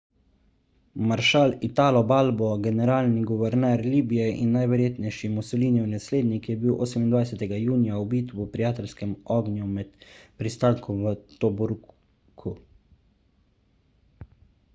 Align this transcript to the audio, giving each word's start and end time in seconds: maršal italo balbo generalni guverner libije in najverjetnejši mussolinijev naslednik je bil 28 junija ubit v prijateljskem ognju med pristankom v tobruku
maršal 1.09 1.51
italo 1.67 1.99
balbo 2.11 2.47
generalni 2.67 3.25
guverner 3.31 3.83
libije 3.89 4.29
in 4.45 4.55
najverjetnejši 4.57 5.29
mussolinijev 5.35 5.91
naslednik 5.91 6.49
je 6.51 6.55
bil 6.63 6.73
28 6.87 7.53
junija 7.65 7.99
ubit 8.05 8.33
v 8.39 8.47
prijateljskem 8.55 9.13
ognju 9.37 9.69
med 9.77 10.07
pristankom 10.43 11.03
v 11.09 11.11
tobruku 11.45 12.57